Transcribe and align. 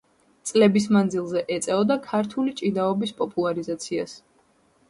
წლების 0.51 0.87
მანძილზე 0.95 1.43
ეწეოდა 1.57 1.99
ქართული 2.07 2.57
ჭიდაობის 2.63 3.15
პოპულარიზაციას. 3.21 4.19